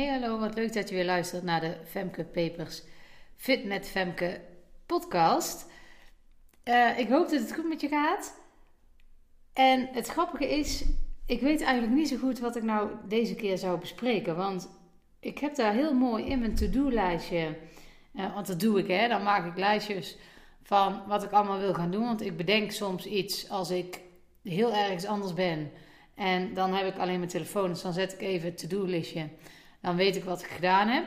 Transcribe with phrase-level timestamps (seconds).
[0.00, 2.82] Hey hallo, wat leuk dat je weer luistert naar de Femke Papers
[3.36, 4.40] Fit met Femke
[4.86, 5.66] podcast.
[6.64, 8.40] Uh, ik hoop dat het goed met je gaat.
[9.52, 10.84] En het grappige is,
[11.26, 14.36] ik weet eigenlijk niet zo goed wat ik nou deze keer zou bespreken.
[14.36, 14.68] Want
[15.20, 17.56] ik heb daar heel mooi in mijn to-do-lijstje.
[18.14, 19.08] Uh, want dat doe ik, hè.
[19.08, 20.16] Dan maak ik lijstjes
[20.62, 22.04] van wat ik allemaal wil gaan doen.
[22.04, 24.00] Want ik bedenk soms iets als ik
[24.42, 25.70] heel ergens anders ben.
[26.14, 27.68] En dan heb ik alleen mijn telefoon.
[27.68, 29.28] Dus dan zet ik even het to-do-listje.
[29.80, 31.04] Dan weet ik wat ik gedaan heb.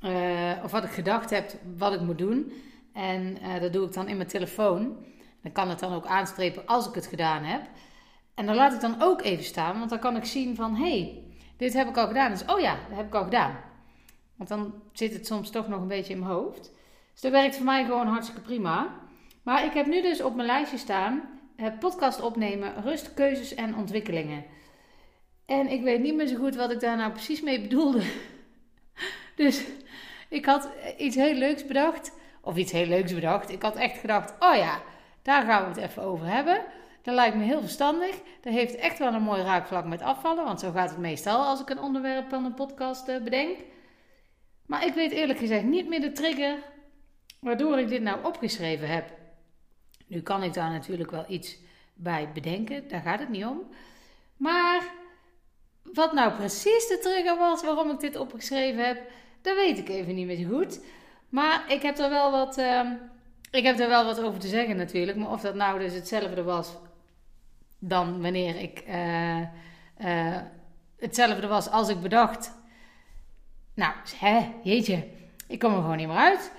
[0.00, 2.52] Uh, of wat ik gedacht heb, wat ik moet doen.
[2.92, 4.96] En uh, dat doe ik dan in mijn telefoon.
[5.42, 7.68] Dan kan het dan ook aanstrepen als ik het gedaan heb.
[8.34, 10.76] En dan laat ik dan ook even staan, want dan kan ik zien van...
[10.76, 11.22] hey,
[11.56, 12.30] dit heb ik al gedaan.
[12.30, 13.56] Dus oh ja, dat heb ik al gedaan.
[14.36, 16.70] Want dan zit het soms toch nog een beetje in mijn hoofd.
[17.12, 19.00] Dus dat werkt voor mij gewoon hartstikke prima.
[19.42, 21.22] Maar ik heb nu dus op mijn lijstje staan...
[21.78, 24.44] podcast opnemen, rust, keuzes en ontwikkelingen.
[25.46, 28.02] En ik weet niet meer zo goed wat ik daar nou precies mee bedoelde.
[29.34, 29.64] Dus
[30.28, 32.12] ik had iets heel leuks bedacht.
[32.40, 33.50] Of iets heel leuks bedacht.
[33.50, 34.82] Ik had echt gedacht: oh ja,
[35.22, 36.64] daar gaan we het even over hebben.
[37.02, 38.20] Dat lijkt me heel verstandig.
[38.40, 40.44] Dat heeft echt wel een mooi raakvlak met afvallen.
[40.44, 43.58] Want zo gaat het meestal als ik een onderwerp van een podcast eh, bedenk.
[44.66, 46.58] Maar ik weet eerlijk gezegd niet meer de trigger
[47.40, 49.10] waardoor ik dit nou opgeschreven heb.
[50.06, 51.58] Nu kan ik daar natuurlijk wel iets
[51.94, 52.88] bij bedenken.
[52.88, 53.60] Daar gaat het niet om.
[54.36, 54.82] Maar
[55.82, 59.10] wat nou precies de trigger was waarom ik dit opgeschreven heb,
[59.42, 60.80] dat weet ik even niet meer goed.
[61.28, 62.90] Maar ik heb er wel wat, uh,
[63.50, 65.18] ik heb er wel wat over te zeggen natuurlijk.
[65.18, 66.76] Maar of dat nou dus hetzelfde was
[67.78, 70.36] dan wanneer ik uh, uh,
[70.96, 72.52] hetzelfde was als ik bedacht.
[73.74, 75.04] Nou, hè, jeetje,
[75.46, 76.52] ik kom er gewoon niet meer uit.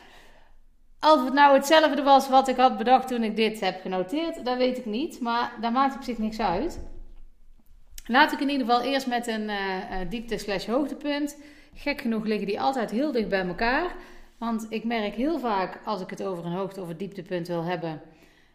[0.99, 4.57] Als het nou hetzelfde was wat ik had bedacht toen ik dit heb genoteerd, dat
[4.57, 5.19] weet ik niet.
[5.19, 6.79] Maar daar maakt op zich niks uit.
[8.05, 11.37] Laat ik in ieder geval eerst met een uh, diepte slash hoogtepunt.
[11.73, 13.95] Gek genoeg liggen die altijd heel dicht bij elkaar.
[14.37, 17.63] Want ik merk heel vaak als ik het over een hoogte- of een dieptepunt wil
[17.63, 18.01] hebben.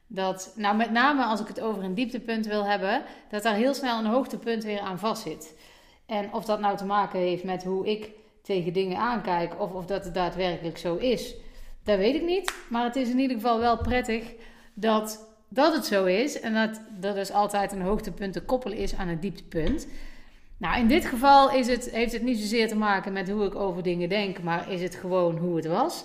[0.07, 3.75] Dat, nou met name als ik het over een dieptepunt wil hebben, dat daar heel
[3.75, 5.59] snel een hoogtepunt weer aan vastzit.
[6.07, 8.11] En of dat nou te maken heeft met hoe ik
[8.43, 11.35] tegen dingen aankijk of of dat het daadwerkelijk zo is,
[11.85, 12.55] dat weet ik niet.
[12.69, 14.35] Maar het is in ieder geval wel prettig
[14.75, 18.95] dat dat het zo is en dat er dus altijd een hoogtepunt te koppelen is
[18.95, 19.87] aan een dieptepunt.
[20.57, 23.55] Nou, in dit geval is het, heeft het niet zozeer te maken met hoe ik
[23.55, 26.05] over dingen denk, maar is het gewoon hoe het was.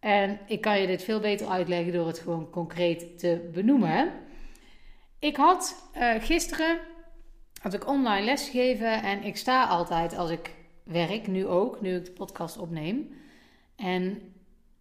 [0.00, 4.10] En ik kan je dit veel beter uitleggen door het gewoon concreet te benoemen.
[5.18, 6.78] Ik had uh, gisteren
[7.62, 10.50] had ik online lesgegeven en ik sta altijd als ik
[10.84, 13.14] werk, nu ook, nu ik de podcast opneem.
[13.76, 14.22] En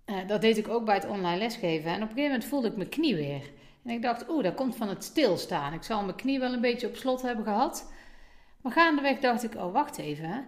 [0.06, 1.91] uh, dat deed ik ook bij het online lesgeven.
[1.91, 3.50] En op een gegeven moment voelde ik mijn knie weer.
[3.84, 5.74] En ik dacht, oeh, dat komt van het stilstaan.
[5.74, 7.92] Ik zal mijn knie wel een beetje op slot hebben gehad.
[8.62, 10.46] Maar gaandeweg dacht ik, oh, wacht even.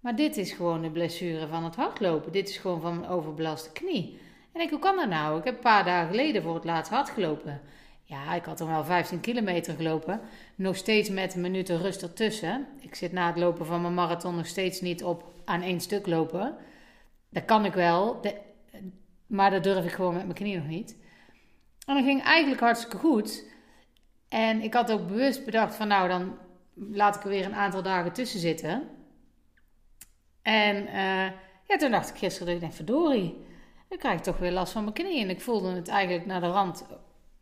[0.00, 2.32] Maar dit is gewoon de blessure van het hardlopen.
[2.32, 4.18] Dit is gewoon van mijn overbelaste knie.
[4.52, 5.38] En ik, hoe kan dat nou?
[5.38, 7.60] Ik heb een paar dagen geleden voor het laatst hard gelopen.
[8.02, 10.20] Ja, ik had dan wel 15 kilometer gelopen.
[10.54, 12.66] Nog steeds met minuten rust ertussen.
[12.80, 16.06] Ik zit na het lopen van mijn marathon nog steeds niet op aan één stuk
[16.06, 16.56] lopen.
[17.28, 18.20] Dat kan ik wel,
[19.26, 20.96] maar dat durf ik gewoon met mijn knie nog niet.
[21.86, 23.44] En dat ging eigenlijk hartstikke goed.
[24.28, 26.38] En ik had ook bewust bedacht van nou, dan
[26.74, 28.88] laat ik er weer een aantal dagen tussen zitten.
[30.42, 31.30] En uh,
[31.66, 33.44] ja, toen dacht ik gisteren, ik denk verdorie,
[33.88, 35.20] dan krijg ik toch weer last van mijn knie.
[35.20, 36.86] En ik voelde het eigenlijk naar de rand,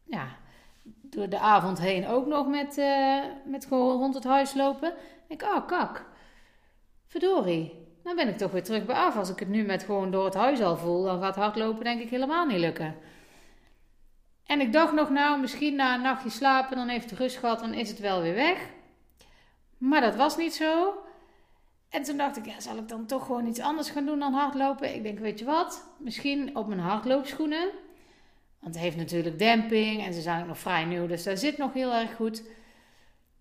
[0.04, 0.36] ja,
[0.82, 4.94] door de avond heen ook nog met, uh, met gewoon rond het huis lopen.
[5.28, 6.06] Ik denk, oh kak,
[7.06, 7.82] verdorie.
[8.02, 9.16] Dan ben ik toch weer terug bij af.
[9.16, 12.00] Als ik het nu met gewoon door het huis al voel, dan gaat hardlopen denk
[12.00, 12.94] ik helemaal niet lukken.
[14.46, 17.60] En ik dacht nog, nou, misschien na een nachtje slapen, dan heeft de rust gehad,
[17.60, 18.68] dan is het wel weer weg.
[19.78, 20.94] Maar dat was niet zo.
[21.88, 24.32] En toen dacht ik, ja, zal ik dan toch gewoon iets anders gaan doen dan
[24.32, 24.94] hardlopen?
[24.94, 25.86] Ik denk, weet je wat?
[25.98, 27.68] Misschien op mijn hardloopschoenen.
[28.60, 31.58] Want het heeft natuurlijk demping en ze zijn ook nog vrij nieuw, dus dat zit
[31.58, 32.38] nog heel erg goed.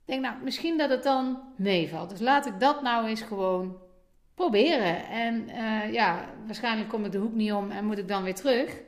[0.06, 2.10] Ik denk, nou, misschien dat het dan meevalt.
[2.10, 3.78] Dus laat ik dat nou eens gewoon
[4.36, 5.08] proberen.
[5.08, 8.36] En uh, ja, waarschijnlijk kom ik de hoek niet om en moet ik dan weer
[8.36, 8.82] terug.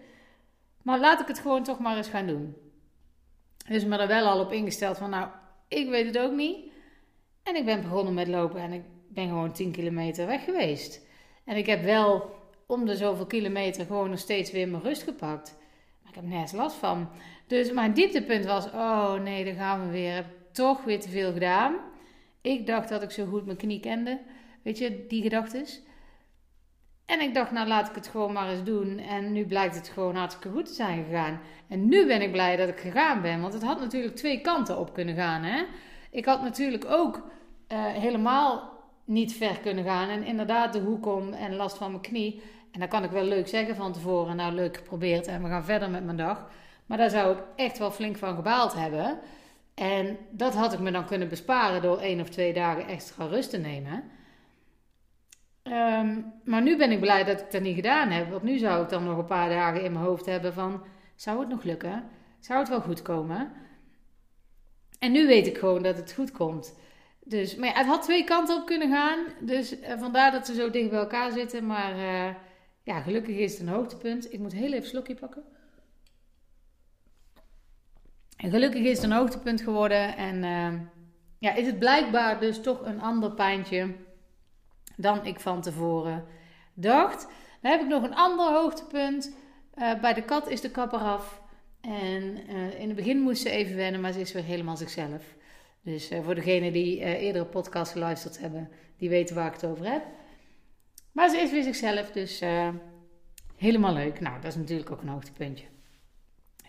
[0.86, 2.56] Maar laat ik het gewoon toch maar eens gaan doen.
[3.68, 5.28] Dus me er wel al op ingesteld van, nou,
[5.68, 6.72] ik weet het ook niet.
[7.44, 11.08] En ik ben begonnen met lopen en ik ben gewoon 10 kilometer weg geweest.
[11.46, 12.36] En ik heb wel
[12.68, 15.58] om de zoveel kilometer gewoon nog steeds weer mijn rust gepakt.
[16.02, 17.10] Maar ik heb nergens last van.
[17.48, 20.14] Dus mijn dieptepunt was, oh nee, dan gaan we weer.
[20.14, 21.76] Heb toch weer te veel gedaan.
[22.42, 24.22] Ik dacht dat ik zo goed mijn knie kende.
[24.62, 25.82] Weet je, die gedachtes.
[27.06, 29.00] En ik dacht, nou laat ik het gewoon maar eens doen.
[29.00, 31.40] En nu blijkt het gewoon hartstikke goed te zijn gegaan.
[31.68, 33.42] En nu ben ik blij dat ik gegaan ben.
[33.42, 35.44] Want het had natuurlijk twee kanten op kunnen gaan.
[35.44, 35.63] Hè?
[36.12, 38.74] Ik had natuurlijk ook uh, helemaal
[39.06, 42.42] niet ver kunnen gaan en inderdaad de hoek om en last van mijn knie.
[42.72, 45.66] En dan kan ik wel leuk zeggen van tevoren, nou leuk geprobeerd en we gaan
[45.66, 46.48] verder met mijn dag.
[46.86, 49.19] Maar daar zou ik echt wel flink van gebaald hebben.
[49.74, 53.50] En dat had ik me dan kunnen besparen door één of twee dagen extra rust
[53.50, 54.04] te nemen.
[55.66, 58.30] Ehm, maar nu ben ik blij dat ik dat niet gedaan heb.
[58.30, 60.84] Want nu zou ik dan nog een paar dagen in mijn hoofd hebben van...
[61.16, 62.04] Zou het nog lukken?
[62.40, 63.52] Zou het wel goed komen?
[65.00, 66.80] En nu weet ik gewoon dat het goed komt.
[67.24, 69.26] Dus, maar ja, het had twee kanten op kunnen gaan.
[69.42, 71.66] Dus uh, vandaar dat ze zo dicht bij elkaar zitten.
[71.66, 72.36] Maar uh,
[72.84, 74.34] ja, gelukkig is het een hoogtepunt.
[74.34, 75.44] Ik moet heel even slokje pakken.
[78.38, 80.18] En gelukkig is het een hoogtepunt geworden.
[80.18, 80.82] En uh,
[81.40, 83.96] ja, is het blijkbaar dus toch een ander pijntje
[84.98, 86.26] dan ik van tevoren
[86.74, 87.28] dacht.
[87.62, 89.36] Dan heb ik nog een ander hoogtepunt.
[90.02, 91.42] bij de kat is de kap eraf.
[91.82, 92.48] En
[92.78, 95.36] in het begin moest ze even wennen, maar ze is weer helemaal zichzelf.
[95.82, 99.92] Dus uh, voor degenen die eerdere podcasts geluisterd hebben, die weten waar ik het over
[99.92, 100.04] heb.
[101.12, 102.42] Maar ze is weer zichzelf, dus
[103.56, 104.20] helemaal leuk.
[104.20, 105.66] Nou, dat is natuurlijk ook een hoogtepuntje.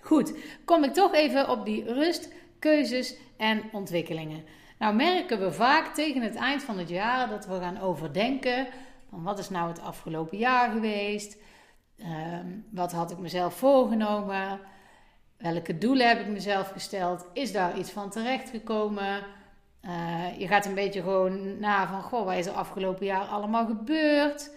[0.01, 0.35] Goed,
[0.65, 4.45] kom ik toch even op die rust, keuzes en ontwikkelingen.
[4.79, 8.67] Nou merken we vaak tegen het eind van het jaar dat we gaan overdenken
[9.11, 11.37] van wat is nou het afgelopen jaar geweest?
[11.99, 14.61] Ehm, wat had ik mezelf voorgenomen?
[15.37, 17.27] Welke doelen heb ik mezelf gesteld?
[17.33, 19.23] Is daar iets van terechtgekomen?
[19.83, 23.67] Uh, je gaat een beetje gewoon na van, goh, wat is er afgelopen jaar allemaal
[23.67, 24.51] gebeurd?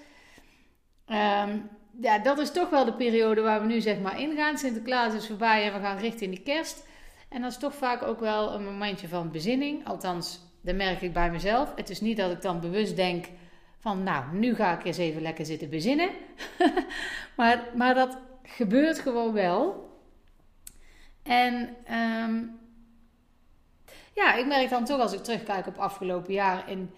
[1.07, 1.69] Um,
[2.01, 4.57] ja, dat is toch wel de periode waar we nu zeg maar ingaan.
[4.57, 6.87] Sinterklaas is voorbij en we gaan richting die kerst.
[7.29, 9.87] En dat is toch vaak ook wel een momentje van bezinning.
[9.87, 11.75] Althans, dat merk ik bij mezelf.
[11.75, 13.25] Het is niet dat ik dan bewust denk
[13.79, 16.09] van, nou, nu ga ik eens even lekker zitten bezinnen.
[17.37, 19.89] maar, maar dat gebeurt gewoon wel.
[21.23, 22.59] En um,
[24.13, 26.69] ja, ik merk dan toch als ik terugkijk op afgelopen jaar.
[26.69, 26.91] In,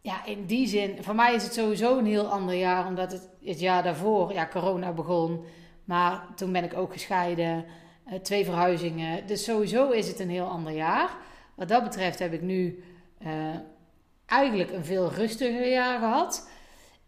[0.00, 2.86] ja, in die zin, voor mij is het sowieso een heel ander jaar.
[2.86, 5.44] Omdat het, het jaar daarvoor, ja, corona begon.
[5.84, 7.64] Maar toen ben ik ook gescheiden.
[8.06, 9.26] Uh, twee verhuizingen.
[9.26, 11.16] Dus sowieso is het een heel ander jaar.
[11.54, 12.84] Wat dat betreft heb ik nu
[13.22, 13.54] uh,
[14.26, 16.48] eigenlijk een veel rustiger jaar gehad.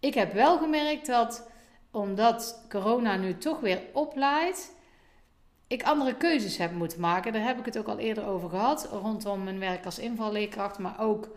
[0.00, 1.48] Ik heb wel gemerkt dat
[1.90, 4.74] omdat corona nu toch weer opleidt
[5.66, 7.32] ik andere keuzes heb moeten maken.
[7.32, 8.88] Daar heb ik het ook al eerder over gehad.
[8.90, 11.28] Rondom mijn werk als invalleerkracht, maar ook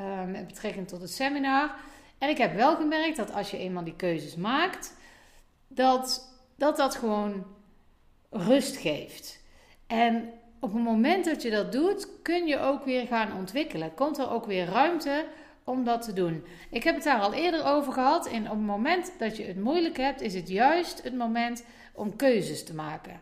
[0.00, 1.74] uh, met betrekking tot het seminar.
[2.18, 4.94] En ik heb wel gemerkt dat als je eenmaal die keuzes maakt,
[5.68, 7.44] dat dat, dat gewoon
[8.32, 9.42] rust geeft.
[9.86, 10.30] En
[10.60, 13.94] op het moment dat je dat doet, kun je ook weer gaan ontwikkelen.
[13.94, 15.24] Komt er ook weer ruimte
[15.64, 16.44] om dat te doen.
[16.70, 18.26] Ik heb het daar al eerder over gehad.
[18.28, 21.64] En op het moment dat je het moeilijk hebt, is het juist het moment
[21.94, 23.20] om keuzes te maken.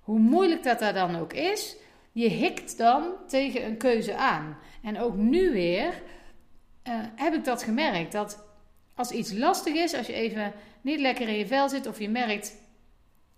[0.00, 1.76] Hoe moeilijk dat daar dan ook is,
[2.12, 4.58] je hikt dan tegen een keuze aan.
[4.82, 6.02] En ook nu weer
[6.88, 8.12] uh, heb ik dat gemerkt.
[8.12, 8.44] Dat
[8.94, 12.08] als iets lastig is, als je even niet lekker in je vel zit of je
[12.08, 12.56] merkt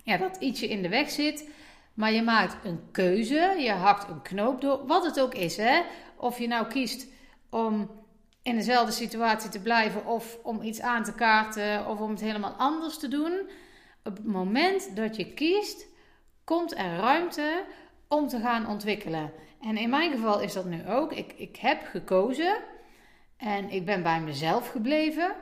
[0.07, 1.49] ja, dat ietsje in de weg zit,
[1.95, 5.57] maar je maakt een keuze, je hakt een knoop door, wat het ook is.
[5.57, 5.83] Hè?
[6.17, 7.07] Of je nou kiest
[7.51, 7.91] om
[8.43, 12.53] in dezelfde situatie te blijven of om iets aan te kaarten of om het helemaal
[12.53, 13.49] anders te doen.
[14.05, 15.87] Op het moment dat je kiest,
[16.45, 17.65] komt er ruimte
[18.09, 19.33] om te gaan ontwikkelen.
[19.61, 21.13] En in mijn geval is dat nu ook.
[21.13, 22.57] Ik, ik heb gekozen
[23.37, 25.35] en ik ben bij mezelf gebleven.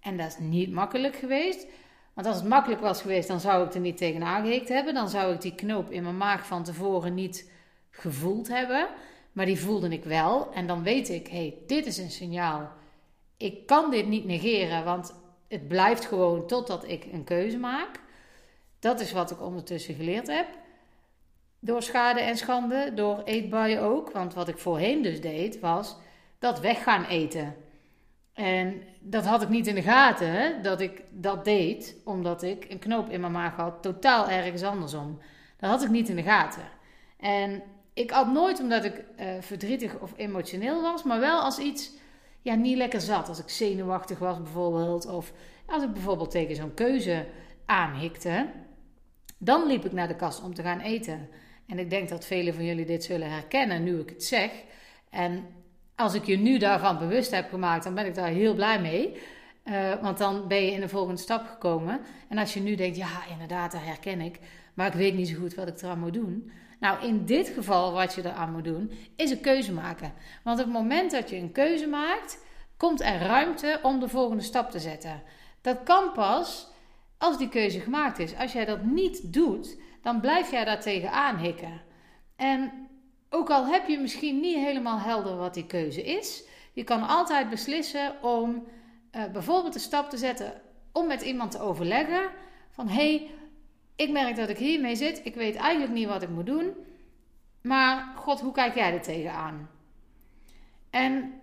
[0.00, 1.66] En dat is niet makkelijk geweest.
[2.16, 4.94] Want als het makkelijk was geweest, dan zou ik er niet tegenaan gehikt hebben.
[4.94, 7.50] Dan zou ik die knoop in mijn maag van tevoren niet
[7.90, 8.88] gevoeld hebben.
[9.32, 10.52] Maar die voelde ik wel.
[10.52, 12.70] En dan weet ik, hé, hey, dit is een signaal.
[13.36, 15.14] Ik kan dit niet negeren, want
[15.48, 18.00] het blijft gewoon totdat ik een keuze maak.
[18.78, 20.46] Dat is wat ik ondertussen geleerd heb.
[21.58, 24.10] Door schade en schande, door eetbuien ook.
[24.10, 25.96] Want wat ik voorheen dus deed, was
[26.38, 27.56] dat weg gaan eten.
[28.36, 32.66] En dat had ik niet in de gaten, hè, dat ik dat deed, omdat ik
[32.68, 35.18] een knoop in mijn maag had, totaal ergens andersom.
[35.56, 36.62] Dat had ik niet in de gaten.
[37.18, 37.62] En
[37.94, 41.90] ik had nooit omdat ik uh, verdrietig of emotioneel was, maar wel als iets
[42.42, 43.28] ja, niet lekker zat.
[43.28, 45.32] Als ik zenuwachtig was bijvoorbeeld, of
[45.66, 47.26] als ik bijvoorbeeld tegen zo'n keuze
[47.66, 48.46] aanhikte.
[49.38, 51.28] Dan liep ik naar de kast om te gaan eten.
[51.66, 54.50] En ik denk dat velen van jullie dit zullen herkennen nu ik het zeg.
[55.10, 55.46] En
[55.96, 59.16] als ik je nu daarvan bewust heb gemaakt, dan ben ik daar heel blij mee.
[59.64, 62.00] Uh, want dan ben je in de volgende stap gekomen.
[62.28, 64.38] En als je nu denkt, ja, inderdaad, dat herken ik.
[64.74, 66.50] Maar ik weet niet zo goed wat ik eraan moet doen.
[66.80, 70.12] Nou, in dit geval, wat je eraan moet doen, is een keuze maken.
[70.44, 72.44] Want op het moment dat je een keuze maakt,
[72.76, 75.22] komt er ruimte om de volgende stap te zetten.
[75.60, 76.68] Dat kan pas
[77.18, 78.36] als die keuze gemaakt is.
[78.36, 81.80] Als jij dat niet doet, dan blijf jij daar tegenaan hikken.
[82.36, 82.85] En
[83.36, 87.50] ook al heb je misschien niet helemaal helder wat die keuze is, Je kan altijd
[87.50, 88.66] beslissen om
[89.12, 90.60] uh, bijvoorbeeld de stap te zetten
[90.92, 92.30] om met iemand te overleggen
[92.70, 93.30] van hey,
[93.96, 96.74] ik merk dat ik hiermee zit, ik weet eigenlijk niet wat ik moet doen,
[97.62, 99.70] maar God, hoe kijk jij er tegenaan?
[100.90, 101.40] En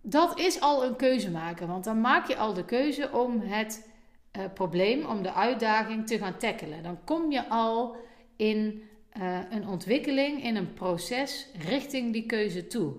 [0.00, 3.90] dat is al een keuze maken, want dan maak je al de keuze om het
[4.38, 6.82] uh, probleem, om de uitdaging te gaan tackelen.
[6.82, 7.96] Dan kom je al
[8.36, 12.94] in uh, een ontwikkeling, in een proces richting die keuze toe.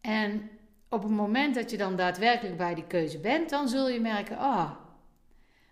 [0.00, 0.50] En
[0.88, 4.38] op het moment dat je dan daadwerkelijk bij die keuze bent, dan zul je merken:
[4.38, 4.70] ah,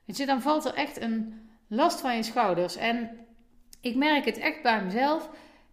[0.04, 2.76] je, dan valt er echt een last van je schouders.
[2.76, 3.11] En
[3.80, 5.30] ik merk het echt bij mezelf.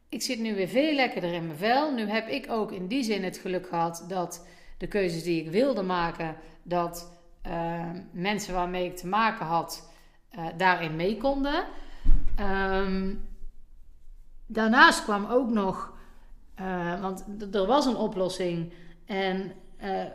[0.09, 1.93] Ik zit nu weer veel lekkerder in mijn vel.
[1.93, 5.51] Nu heb ik ook in die zin het geluk gehad dat de keuzes die ik
[5.51, 9.93] wilde maken, dat uh, mensen waarmee ik te maken had,
[10.37, 11.65] uh, daarin mee konden.
[12.39, 13.28] Um,
[14.51, 15.93] daarnaast kwam ook nog,
[16.59, 18.73] uh, want er was een oplossing.
[19.05, 19.51] En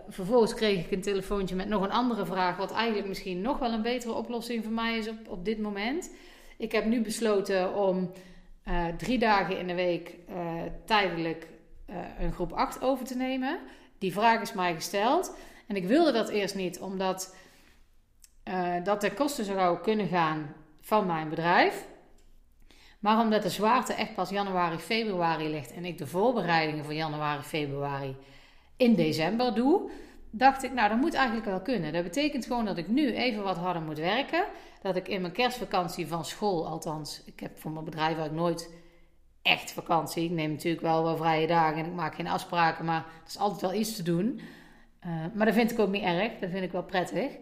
[0.09, 3.73] vervolgens kreeg ik een telefoontje met nog een andere vraag, wat eigenlijk misschien nog wel
[3.73, 6.11] een betere oplossing voor mij is op, op dit moment.
[6.57, 8.13] Ik heb nu besloten om
[8.97, 10.17] drie dagen in de week
[10.85, 11.49] tijdelijk
[12.19, 13.59] een groep 8 over te nemen.
[13.99, 15.37] Die vraag is mij gesteld.
[15.67, 17.37] En ik wilde dat eerst niet, omdat
[18.83, 21.87] dat ten koste zou kunnen gaan van mijn bedrijf.
[23.05, 27.43] Maar omdat de zwaarte echt pas januari, februari ligt en ik de voorbereidingen voor januari,
[27.43, 28.17] februari
[28.77, 29.91] in december doe,
[30.31, 31.93] dacht ik, nou dat moet eigenlijk wel kunnen.
[31.93, 34.45] Dat betekent gewoon dat ik nu even wat harder moet werken.
[34.83, 38.75] Dat ik in mijn kerstvakantie van school, althans, ik heb voor mijn bedrijf eigenlijk nooit
[39.43, 40.25] echt vakantie.
[40.25, 43.39] Ik neem natuurlijk wel wel vrije dagen en ik maak geen afspraken, maar er is
[43.39, 44.41] altijd wel iets te doen.
[45.07, 47.33] Uh, maar dat vind ik ook niet erg, dat vind ik wel prettig.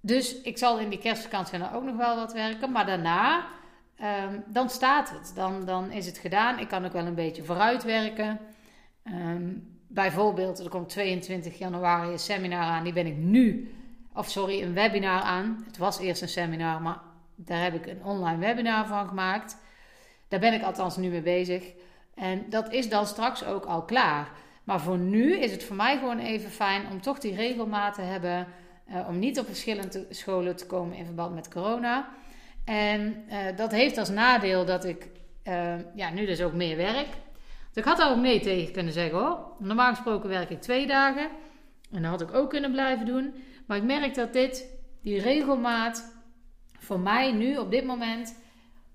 [0.00, 2.72] Dus ik zal in die kerstvakantie dan ook nog wel wat werken.
[2.72, 3.58] Maar daarna,
[4.02, 5.32] um, dan staat het.
[5.34, 6.58] Dan, dan is het gedaan.
[6.58, 8.38] Ik kan ook wel een beetje vooruit werken.
[9.04, 12.84] Um, bijvoorbeeld, er komt 22 januari een seminar aan.
[12.84, 13.74] Die ben ik nu,
[14.14, 15.64] of sorry, een webinar aan.
[15.66, 16.98] Het was eerst een seminar, maar
[17.34, 19.56] daar heb ik een online webinar van gemaakt.
[20.28, 21.72] Daar ben ik althans nu mee bezig.
[22.14, 24.28] En dat is dan straks ook al klaar.
[24.64, 28.00] Maar voor nu is het voor mij gewoon even fijn om toch die regelmaat te
[28.00, 28.46] hebben.
[28.88, 32.08] Uh, om niet op verschillende scholen te komen in verband met corona.
[32.70, 35.08] En uh, dat heeft als nadeel dat ik
[35.44, 37.08] uh, ja, nu dus ook meer werk.
[37.68, 39.38] Dus ik had daar ook nee tegen kunnen zeggen hoor.
[39.58, 41.28] Normaal gesproken werk ik twee dagen.
[41.90, 43.34] En dat had ik ook kunnen blijven doen.
[43.66, 46.14] Maar ik merk dat dit, die regelmaat,
[46.78, 48.36] voor mij nu op dit moment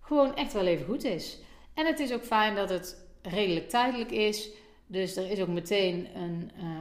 [0.01, 1.39] gewoon echt wel even goed is.
[1.74, 4.50] En het is ook fijn dat het redelijk tijdelijk is.
[4.88, 6.77] Dus er is ook meteen een uh,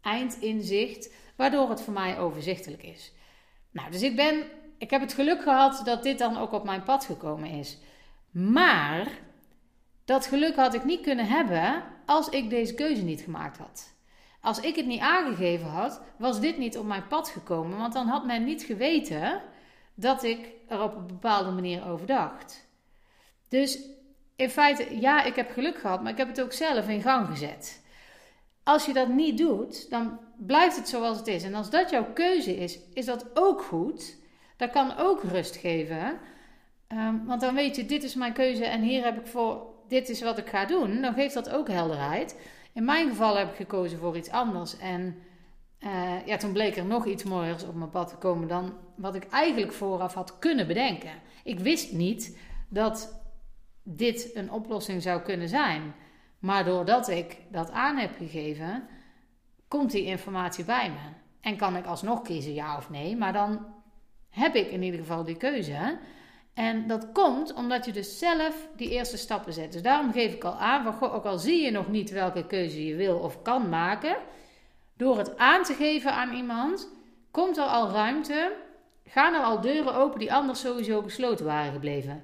[0.00, 3.12] eindinzicht, waardoor het voor mij overzichtelijk is.
[3.70, 4.42] Nou, dus ik ben,
[4.82, 7.78] ik heb het geluk gehad dat dit dan ook op mijn pad gekomen is.
[8.30, 9.08] Maar
[10.04, 13.94] dat geluk had ik niet kunnen hebben als ik deze keuze niet gemaakt had.
[14.40, 18.06] Als ik het niet aangegeven had, was dit niet op mijn pad gekomen, want dan
[18.06, 19.40] had men niet geweten
[19.94, 22.68] dat ik er op een bepaalde manier over dacht.
[23.48, 23.78] Dus
[24.36, 27.26] in feite, ja, ik heb geluk gehad, maar ik heb het ook zelf in gang
[27.28, 27.82] gezet.
[28.62, 31.42] Als je dat niet doet, dan blijft het zoals het is.
[31.42, 34.20] En als dat jouw keuze is, is dat ook goed.
[34.62, 36.18] Dat kan ook rust geven.
[36.88, 40.08] Um, want dan weet je, dit is mijn keuze en hier heb ik voor, dit
[40.08, 41.00] is wat ik ga doen.
[41.00, 42.40] Dan geeft dat ook helderheid.
[42.72, 44.78] In mijn geval heb ik gekozen voor iets anders.
[44.78, 45.16] En
[45.80, 49.14] uh, ja, toen bleek er nog iets mooiers op mijn pad te komen dan wat
[49.14, 51.12] ik eigenlijk vooraf had kunnen bedenken.
[51.44, 52.38] Ik wist niet
[52.68, 53.22] dat
[53.82, 55.94] dit een oplossing zou kunnen zijn.
[56.38, 58.88] Maar doordat ik dat aan heb gegeven,
[59.68, 61.10] komt die informatie bij me.
[61.40, 63.80] En kan ik alsnog kiezen ja of nee, maar dan
[64.32, 65.98] heb ik in ieder geval die keuze.
[66.54, 69.72] En dat komt omdat je dus zelf die eerste stappen zet.
[69.72, 72.86] Dus daarom geef ik al aan van, ook al zie je nog niet welke keuze
[72.86, 74.16] je wil of kan maken,
[74.96, 76.88] door het aan te geven aan iemand,
[77.30, 78.52] komt er al ruimte,
[79.06, 82.22] gaan er al deuren open die anders sowieso gesloten waren gebleven.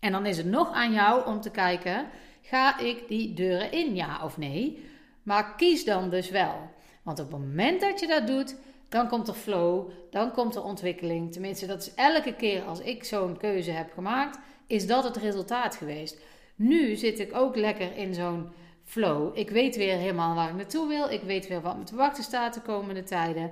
[0.00, 2.06] En dan is het nog aan jou om te kijken:
[2.42, 4.84] ga ik die deuren in, ja of nee?
[5.22, 6.70] Maar kies dan dus wel.
[7.02, 8.56] Want op het moment dat je dat doet,
[8.94, 11.32] dan komt er flow, dan komt er ontwikkeling.
[11.32, 15.76] Tenminste, dat is elke keer als ik zo'n keuze heb gemaakt, is dat het resultaat
[15.76, 16.20] geweest.
[16.54, 18.48] Nu zit ik ook lekker in zo'n
[18.84, 19.38] flow.
[19.38, 21.10] Ik weet weer helemaal waar ik naartoe wil.
[21.10, 23.50] Ik weet weer wat me te wachten staat de komende tijden.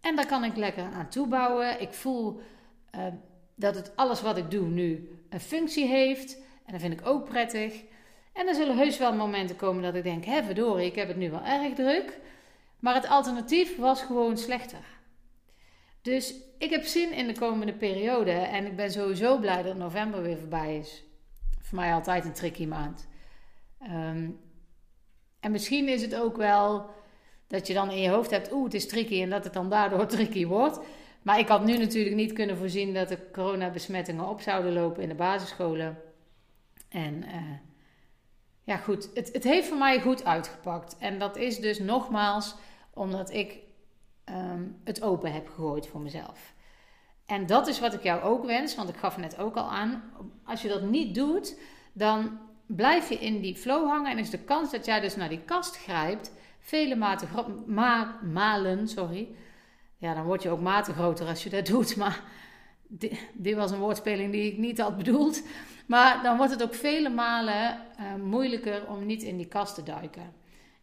[0.00, 1.80] En daar kan ik lekker aan toebouwen.
[1.80, 2.40] Ik voel
[2.96, 3.02] uh,
[3.54, 6.36] dat het alles wat ik doe nu een functie heeft.
[6.66, 7.82] En dat vind ik ook prettig.
[8.32, 11.16] En er zullen heus wel momenten komen dat ik denk: hé, verdorie, ik heb het
[11.16, 12.20] nu wel erg druk.
[12.82, 14.84] Maar het alternatief was gewoon slechter.
[16.00, 18.30] Dus ik heb zin in de komende periode.
[18.30, 21.04] En ik ben sowieso blij dat november weer voorbij is.
[21.60, 23.08] Voor mij altijd een tricky maand.
[23.82, 24.40] Um,
[25.40, 26.90] En misschien is het ook wel
[27.46, 29.68] dat je dan in je hoofd hebt, oeh, het is tricky en dat het dan
[29.68, 30.80] daardoor tricky wordt.
[31.22, 35.08] Maar ik had nu natuurlijk niet kunnen voorzien dat de coronabesmettingen op zouden lopen in
[35.08, 35.98] de basisscholen.
[36.88, 37.58] En uh,
[38.64, 40.96] ja, goed, het, het heeft voor mij goed uitgepakt.
[40.98, 42.54] En dat is dus nogmaals
[42.94, 43.58] omdat ik
[44.28, 46.54] um, het open heb gegooid voor mezelf.
[47.26, 50.02] En dat is wat ik jou ook wens, want ik gaf net ook al aan.
[50.44, 51.58] Als je dat niet doet,
[51.92, 55.28] dan blijf je in die flow hangen en is de kans dat jij dus naar
[55.28, 56.32] die kast grijpt
[56.62, 57.28] vele maten,
[57.66, 59.28] ma, malen, sorry.
[59.96, 62.22] Ja, dan word je ook maten groter als je dat doet, maar
[63.32, 65.42] dit, was een woordspeling die ik niet had bedoeld.
[65.86, 69.82] Maar dan wordt het ook vele malen uh, moeilijker om niet in die kast te
[69.82, 70.32] duiken.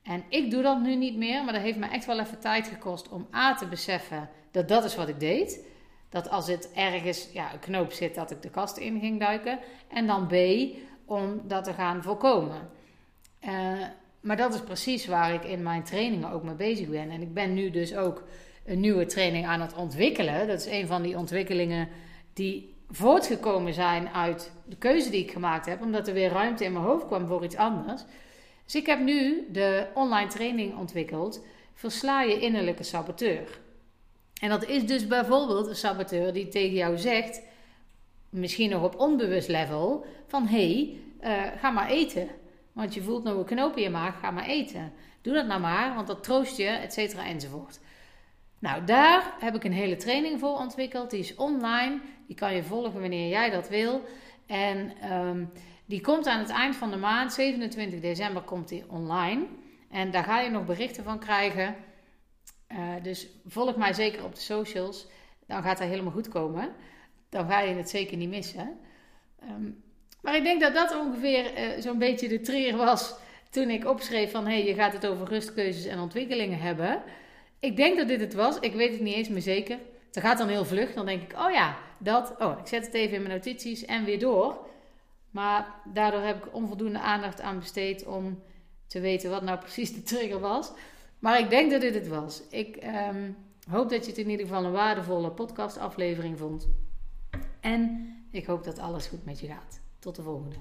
[0.09, 2.67] En ik doe dat nu niet meer, maar dat heeft me echt wel even tijd
[2.67, 5.65] gekost om A te beseffen dat dat is wat ik deed.
[6.09, 9.59] Dat als het ergens ja, een knoop zit, dat ik de kast in ging duiken.
[9.87, 10.33] En dan B,
[11.05, 12.69] om dat te gaan voorkomen.
[13.41, 13.51] Uh,
[14.19, 17.09] maar dat is precies waar ik in mijn trainingen ook mee bezig ben.
[17.09, 18.23] En ik ben nu dus ook
[18.65, 20.47] een nieuwe training aan het ontwikkelen.
[20.47, 21.87] Dat is een van die ontwikkelingen
[22.33, 26.73] die voortgekomen zijn uit de keuze die ik gemaakt heb, omdat er weer ruimte in
[26.73, 28.03] mijn hoofd kwam voor iets anders.
[28.69, 31.45] Dus ik heb nu de online training ontwikkeld.
[31.73, 33.59] Versla je innerlijke saboteur.
[34.41, 37.41] En dat is dus bijvoorbeeld een saboteur die tegen jou zegt,
[38.29, 42.27] misschien nog op onbewust level, van hé, hey, uh, ga maar eten.
[42.73, 44.93] Want je voelt nog een knoop in je maag, ga maar eten.
[45.21, 47.79] Doe dat nou maar, want dat troost je, et cetera, enzovoort.
[48.59, 51.09] Nou, daar heb ik een hele training voor ontwikkeld.
[51.09, 51.99] Die is online.
[52.27, 54.01] Die kan je volgen wanneer jij dat wil.
[54.45, 55.51] En um,
[55.89, 59.45] die komt aan het eind van de maand, 27 december, komt die online.
[59.89, 61.75] En daar ga je nog berichten van krijgen.
[62.71, 65.07] Uh, dus volg mij zeker op de socials.
[65.47, 66.71] Dan gaat dat helemaal goed komen.
[67.29, 68.79] Dan ga je het zeker niet missen.
[69.43, 69.83] Um,
[70.21, 73.15] maar ik denk dat dat ongeveer uh, zo'n beetje de trigger was
[73.49, 74.47] toen ik opschreef van...
[74.47, 77.01] hey, je gaat het over rustkeuzes en ontwikkelingen hebben.
[77.59, 78.59] Ik denk dat dit het was.
[78.59, 79.77] Ik weet het niet eens meer zeker.
[80.11, 80.93] Het gaat dan heel vlug.
[80.93, 82.35] Dan denk ik, oh ja, dat.
[82.39, 84.67] Oh, ik zet het even in mijn notities en weer door.
[85.31, 88.43] Maar daardoor heb ik onvoldoende aandacht aan besteed om
[88.87, 90.71] te weten wat nou precies de trigger was.
[91.19, 92.41] Maar ik denk dat dit het was.
[92.49, 93.37] Ik um,
[93.69, 96.67] hoop dat je het in ieder geval een waardevolle podcastaflevering vond.
[97.59, 99.81] En ik hoop dat alles goed met je gaat.
[99.99, 100.55] Tot de volgende.